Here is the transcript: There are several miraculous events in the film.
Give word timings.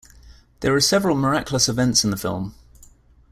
There 0.61 0.73
are 0.73 0.81
several 0.81 1.15
miraculous 1.15 1.69
events 1.69 2.03
in 2.03 2.09
the 2.09 2.17
film. 2.17 2.55